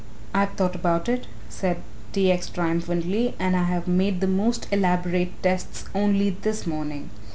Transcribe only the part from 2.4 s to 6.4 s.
triumphantly, "and I have made the most elaborate tests only